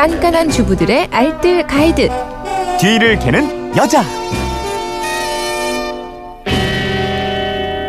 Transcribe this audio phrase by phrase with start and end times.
[0.00, 2.08] 깐깐한 주부들의 알뜰 가이드.
[2.80, 4.02] 뒤를 캐는 여자.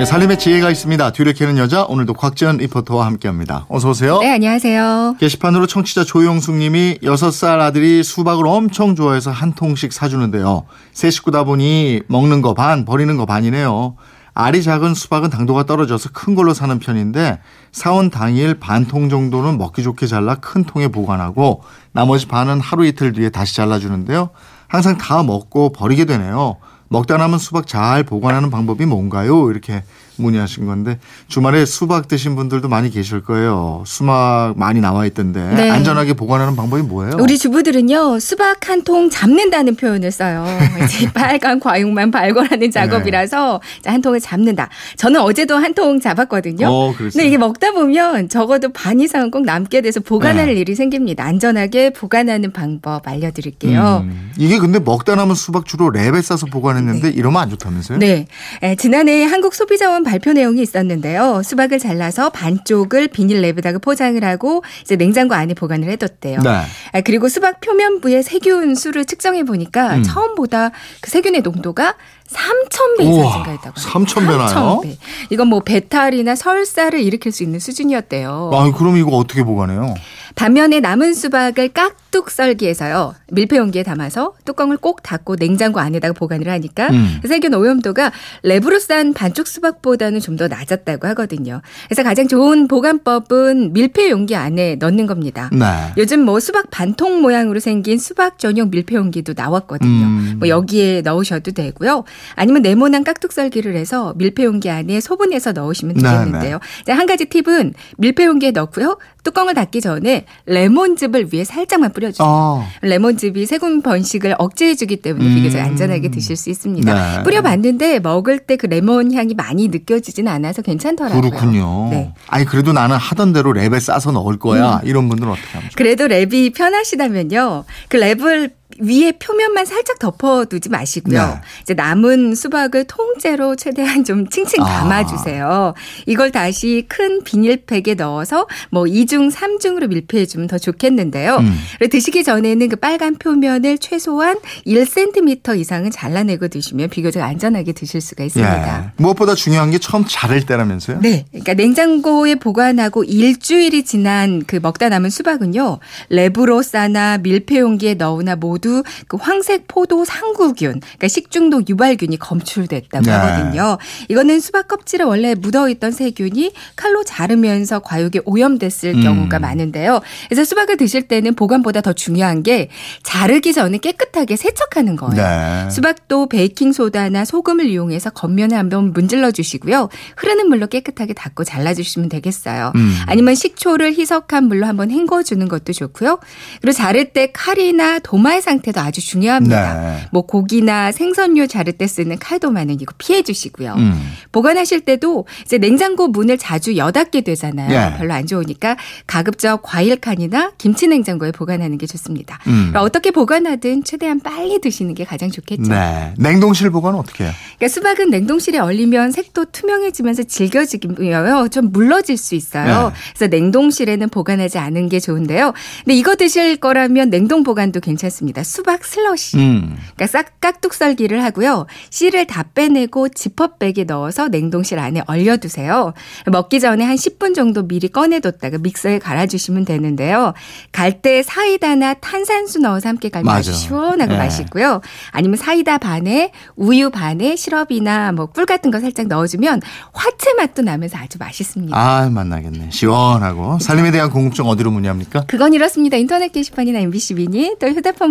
[0.00, 1.12] 네, 살림의 지혜가 있습니다.
[1.12, 3.66] 뒤를 캐는 여자 오늘도 곽지연 리포터와 함께합니다.
[3.68, 4.18] 어서 오세요.
[4.18, 5.14] 네, 안녕하세요.
[5.20, 10.64] 게시판으로 청취자 조용숙님이 6살 아들이 수박을 엄청 좋아해서 한 통씩 사주는데요.
[10.90, 13.94] 세 식구다 보니 먹는 거 반, 버리는 거 반이네요.
[14.34, 17.40] 알이 작은 수박은 당도가 떨어져서 큰 걸로 사는 편인데
[17.70, 23.12] 사온 당일 반 통 정도는 먹기 좋게 잘라 큰 통에 보관하고 나머지 반은 하루 이틀
[23.12, 24.30] 뒤에 다시 잘라주는데요.
[24.68, 26.56] 항상 다 먹고 버리게 되네요.
[26.88, 29.50] 먹다 남은 수박 잘 보관하는 방법이 뭔가요?
[29.50, 29.84] 이렇게
[30.16, 30.98] 문의하신 건데
[31.28, 33.82] 주말에 수박 드신 분들도 많이 계실 거예요.
[33.86, 35.70] 수박 많이 나와 있던데 네.
[35.70, 37.16] 안전하게 보관하는 방법이 뭐예요?
[37.18, 40.44] 우리 주부들은요, 수박 한 통 잡는다는 표현을 써요.
[41.14, 44.68] 빨간 과육만 발굴하는 작업이라서 자, 한 통을 잡는다.
[44.96, 46.66] 저는 어제도 한 통 잡았거든요.
[46.68, 46.94] 어?
[46.98, 50.52] 근데 이게 먹다 보면 적어도 반 이상은 꼭 남게 돼서 보관할 네.
[50.60, 51.24] 일이 생깁니다.
[51.24, 54.02] 안전하게 보관하는 방법 알려드릴게요.
[54.04, 57.98] 음, 이게 근데 먹다 남은 수박 주로 랩에 싸서 보관했는데 이러면 안 좋다면서요?
[57.98, 58.26] 네.
[58.62, 61.40] 에, 지난해 한국 소비자원 발표 내용이 있었는데요.
[61.42, 66.40] 수박을 잘라서 반쪽을 비닐랩에다가 포장을 하고 이제 냉장고 안에 보관을 해뒀대요.
[66.40, 66.50] 네.
[66.92, 70.02] 아, 그리고 수박 표면부의 세균 수를 측정해 보니까 음.
[70.02, 71.94] 처음보다 그 세균의 농도가
[72.28, 73.80] 3,000배 이상 우와, 증가했다고.
[73.80, 74.48] 3,000 배나요?
[74.82, 74.96] 3,000배.
[75.30, 78.50] 이건 뭐 배탈이나 설사를 일으킬 수 있는 수준이었대요.
[78.52, 79.94] 아, 그럼 이거 어떻게 보관해요?
[80.34, 83.14] 반면에 남은 수박을 깍둑 썰기해서요.
[83.30, 87.20] 밀폐 용기에 담아서 뚜껑을 꼭 닫고 냉장고 안에다가 보관을 하니까 음.
[87.26, 88.12] 세균 오염도가
[88.44, 91.60] 랩으로 싼 반쪽 수박보다는 좀 더 낮았다고 하거든요.
[91.86, 95.50] 그래서 가장 좋은 보관법은 밀폐 용기 안에 넣는 겁니다.
[95.52, 95.66] 네.
[95.98, 100.06] 요즘 뭐 수박 반통 모양으로 생긴 수박 전용 밀폐 용기도 나왔거든요.
[100.06, 100.36] 음.
[100.38, 102.04] 뭐 여기에 넣으셔도 되고요.
[102.34, 106.60] 아니면 네모난 깍둑 썰기를 해서 밀폐 용기 안에 소분해서 넣으시면 네, 되겠는데요.
[106.86, 108.96] 자, 한 가지 팁은 밀폐 용기에 넣고요.
[109.22, 112.26] 뚜껑을 닫기 전에 레몬즙을 위에 살짝만 뿌려주세요.
[112.26, 115.34] 아, 레몬즙이 세균 번식을 억제해주기 때문에 음.
[115.34, 117.16] 비교적 안전하게 드실 수 있습니다.
[117.16, 117.22] 네.
[117.22, 121.20] 뿌려봤는데 먹을 때 그 레몬 향이 많이 느껴지진 않아서 괜찮더라고요.
[121.20, 121.88] 그렇군요.
[121.90, 122.14] 네.
[122.28, 124.80] 아니, 그래도 나는 하던 대로 랩에 싸서 넣을 거야.
[124.84, 125.72] 이런 분들은 어떻게 합니까?
[125.76, 127.64] 그래도 랩이 편하시다면요.
[127.88, 131.18] 그 랩을 위에 표면만 살짝 덮어두지 마시고요.
[131.18, 131.40] 네.
[131.62, 134.80] 이제 남은 수박을 통째로 최대한 좀 칭칭 아.
[134.80, 135.74] 감아주세요.
[136.06, 141.36] 이걸 다시 큰 비닐팩에 넣어서 뭐 2중, 3중으로 밀폐해주면 더 좋겠는데요.
[141.36, 141.58] 음.
[141.90, 148.84] 드시기 전에는 그 빨간 표면을 최소한 1cm 이상은 잘라내고 드시면 비교적 안전하게 드실 수가 있습니다.
[148.86, 148.92] 예.
[148.96, 151.00] 무엇보다 중요한 게 처음 자를 때라면서요?
[151.00, 151.24] 네.
[151.30, 155.78] 그러니까 냉장고에 보관하고 일주일이 지난 그 먹다 남은 수박은요.
[156.10, 158.61] 랩으로 싸나 밀폐 용기에 넣으나 모두
[159.08, 163.10] 그 황색 포도 상구균, 그러니까 식중독 유발균이 검출됐다고 네.
[163.10, 163.78] 하거든요.
[164.08, 169.02] 이거는 수박 껍질에 원래 묻어 있던 세균이 칼로 자르면서 과육에 오염됐을 음.
[169.02, 170.00] 경우가 많은데요.
[170.28, 172.68] 그래서 수박을 드실 때는 보관보다 더 중요한 게
[173.02, 175.14] 자르기 전에 깨끗하게 세척하는 거예요.
[175.14, 175.70] 네.
[175.70, 179.88] 수박도 베이킹 소다나 소금을 이용해서 겉면을 한번 문질러 주시고요.
[180.16, 182.72] 흐르는 물로 깨끗하게 닦고 잘라 주시면 되겠어요.
[182.76, 182.94] 음.
[183.06, 186.18] 아니면 식초를 희석한 물로 한번 헹궈 주는 것도 좋고요.
[186.60, 189.80] 그리고 자를 때 칼이나 도마의 상 태도 아주 중요합니다.
[189.80, 190.08] 네.
[190.12, 193.74] 뭐 고기나 생선류 자를 때 쓰는 칼도마는 이거 피해 주시고요.
[193.74, 194.12] 음.
[194.32, 197.70] 보관하실 때도 이제 냉장고 문을 자주 여닫게 되잖아요.
[197.70, 197.96] 예.
[197.98, 198.76] 별로 안 좋으니까
[199.06, 202.38] 가급적 과일 칸이나 김치 냉장고에 보관하는 게 좋습니다.
[202.46, 202.52] 음.
[202.52, 205.70] 그러니까 어떻게 보관하든 최대한 빨리 드시는 게 가장 좋겠죠.
[205.72, 206.14] 네.
[206.18, 207.32] 냉동실 보관은 어떻게 해요?
[207.58, 211.48] 그러니까 수박은 냉동실에 얼리면 색도 투명해지면서 질겨지고요.
[211.50, 212.90] 좀 물러질 수 있어요.
[212.90, 212.94] 네.
[213.14, 215.52] 그래서 냉동실에는 보관하지 않은 게 좋은데요.
[215.84, 218.41] 근데 이거 드실 거라면 냉동 보관도 괜찮습니다.
[218.44, 219.36] 수박 슬러시.
[219.38, 219.76] 음.
[219.94, 221.66] 그러니까 싹 깍둑 썰기를 하고요.
[221.90, 225.92] 씨를 다 빼내고 지퍼백에 넣어서 냉동실 안에 얼려두세요.
[226.26, 230.32] 먹기 전에 한 10분 정도 미리 꺼내뒀다가 믹서에 갈아주시면 되는데요.
[230.72, 233.52] 갈 때 사이다나 탄산수 넣어서 함께 갈면 아주.
[233.52, 234.18] 시원하고 네.
[234.18, 234.80] 맛있고요.
[235.10, 239.60] 아니면 사이다 반에 우유 반에 시럽이나 뭐 꿀 같은 거 살짝 넣어주면
[239.92, 241.76] 화채 맛도 나면서 아주 맛있습니다.
[241.76, 242.70] 아, 만나겠네.
[242.70, 243.58] 시원하고.
[243.60, 245.24] 살림에 대한 궁금증 어디로 문의합니까?
[245.26, 245.96] 그건 이렇습니다.
[245.98, 248.10] 인터넷 게시판이나 MBC 미니 또 휴대폰